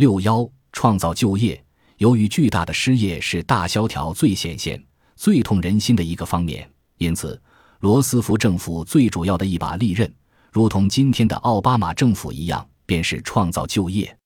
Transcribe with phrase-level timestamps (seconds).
[0.00, 1.62] 六幺创造就业。
[1.98, 4.82] 由于巨大的失业是大萧条最显现、
[5.14, 7.38] 最痛人心的一个方面，因此
[7.80, 10.10] 罗斯福政府最主要的一把利刃，
[10.50, 14.16] 如同今天的奥巴马政府一样，便是创造就业。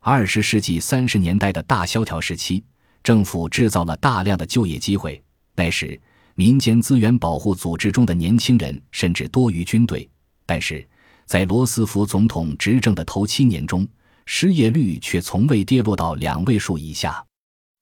[0.00, 2.62] 二十世纪三十年代的大萧条时期，
[3.02, 5.20] 政府制造了大量的就业机会。
[5.56, 6.00] 那时，
[6.36, 10.08] 民间资源保护组织中的年轻人甚至多于军队。
[10.46, 10.88] 但是，
[11.24, 13.84] 在罗斯福总统执政的头七年中，
[14.26, 17.24] 失业率却从未跌落到两位数以下，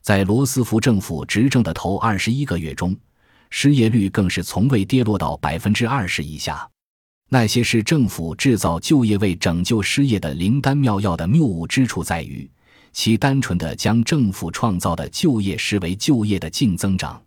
[0.02, 2.94] 在罗斯福政府执政的头二十一个月中，
[3.50, 6.68] 失业率更是从未跌落到百分之二十以下。
[7.30, 12.48] 那些是政府制造就业为拯救失业的灵丹妙药的谬误之处在于，
[12.92, 17.20] 其单纯的将政府创造的就业视为就业的净增长，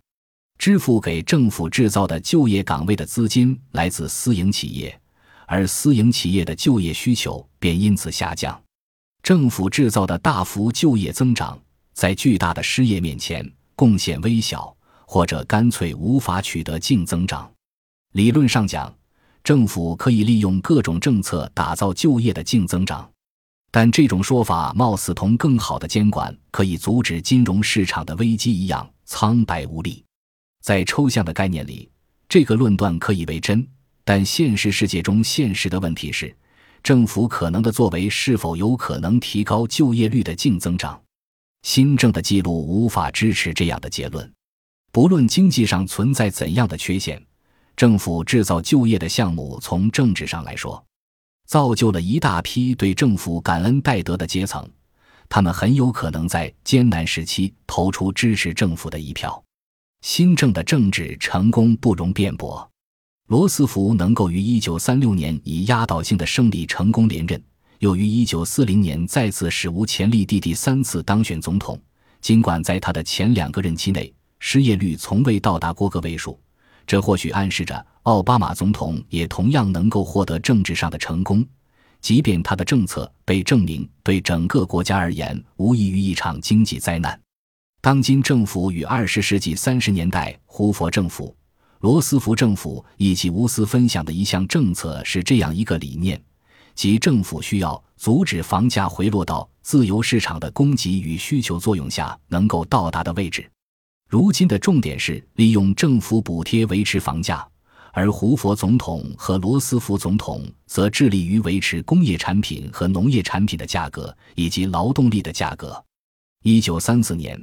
[0.60, 4.98] 支付给政府制造的就业岗位的资金来自私营企业，
[5.48, 8.62] 而私营企业的就业需求便因此下降。
[9.28, 11.60] 政府制造的大幅就业增长，
[11.92, 13.46] 在巨大的失业面前
[13.76, 14.74] 贡献微小，
[15.06, 17.52] 或者干脆无法取得净增长。
[18.14, 18.96] 理论上讲，
[19.44, 23.12] 政府可以利用各种政策打造就业的净增长，
[23.70, 30.02] 但这种说法貌似同更好的监管可以阻止金融市场的危机一样苍白无力。
[30.64, 31.92] 在抽象的概念里，
[32.30, 33.68] 这个论断可以为真，
[34.06, 36.34] 但现实世界中现实的问题是。
[36.88, 40.98] 政府可能的作为是否有可能提高就业率的净增长？
[41.64, 44.34] 新政的记录无法支持这样的结论。
[44.94, 47.22] 不论经济上存在怎样的缺陷，
[47.76, 50.82] 政府制造就业的项目从政治上来说，
[51.46, 54.66] 造就了一大批对政府感恩戴德的阶层，
[55.28, 59.44] 他们很有可能在艰难时期投出支持政府的一票。
[60.04, 62.72] 新政的政治成功不容辩驳。
[63.28, 67.42] 罗斯福能够于1936年以压倒性的胜利成功连任，
[67.80, 71.78] 又于1940年再次史无前例地第三次当选总统。
[72.22, 76.40] 尽管在他的前两个任期内，失业率从未到达过个位数，
[76.86, 81.46] 这或许暗示着奥巴马总统也同样能够获得政治上的成功，
[82.00, 87.20] 即便他的政策被证明对整个国家而言无异于一场经济灾难。
[87.82, 91.37] 当今政府与20世纪30年代胡佛政府。
[91.80, 96.20] 罗斯福政府以及无私分享的一项政策是这样一个理念，
[96.74, 103.48] 即政府需要阻止房价回落到自由市场的供给与需求作用下能够到达的位置。
[104.10, 107.48] 如今的重点是利用政府补贴维持房价，
[107.92, 115.84] 而胡佛总统和罗斯福总统则致力于维持工业产品和农业产品的价格以及劳动力的价格。
[116.44, 117.40] 一九三四年，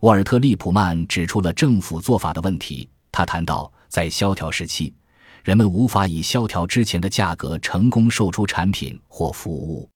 [0.00, 2.88] 沃尔特·利普曼指出了政府做法的问题。
[3.12, 4.92] 他谈到，在萧条时期，
[5.44, 9.88] 人们无法以萧条之前的价格成功售出产品或服务。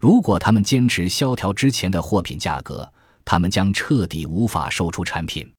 [0.00, 2.90] 如果他们坚持萧条之前的货品价格，
[3.24, 5.50] 他们将彻底无法售出产品。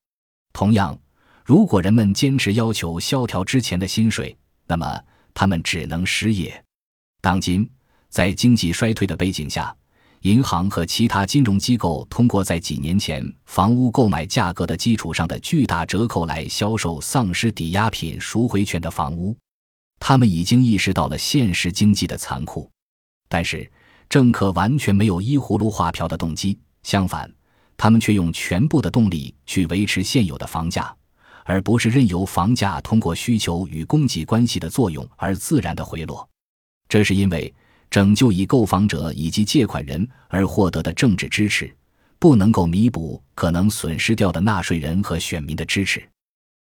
[0.51, 0.97] 同样，
[1.43, 4.35] 如果人们坚持要求萧条之前的薪水，
[4.67, 4.99] 那么
[5.33, 6.63] 他们只能失业。
[7.21, 7.69] 当今，
[8.09, 9.75] 在经济衰退的背景下，
[10.25, 19.37] 银行和其他金融机构通过在几年前房屋购买价格的基础上的巨大折扣来销售丧失抵押品赎回权的房屋。
[19.99, 22.67] 他们已经意识到了现实经济的残酷，
[23.29, 23.71] 但是
[24.09, 26.57] 政客完全没有依葫芦画瓢的动机。
[26.81, 27.31] 相反，
[27.77, 30.91] 他们却用全部的动力去维持现有的房价，
[31.43, 36.27] 而不是任由房价通过需求与供给关系的作用而自然的回落。
[36.89, 37.53] 这是因为。
[37.95, 41.73] 拯救以购房者以及借款人而获得的政治支持，
[42.19, 46.03] 不能够弥补可能损失掉的纳税人和选民的支持。